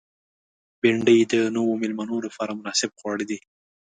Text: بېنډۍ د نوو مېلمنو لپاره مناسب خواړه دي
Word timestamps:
بېنډۍ 0.81 1.19
د 1.33 1.33
نوو 1.55 1.71
مېلمنو 1.81 2.17
لپاره 2.25 2.57
مناسب 2.59 2.91
خواړه 2.99 3.23
دي 3.29 3.39